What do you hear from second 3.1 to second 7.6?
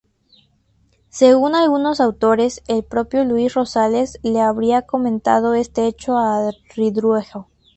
Luis Rosales le habría comentado este hecho a Ridruejo.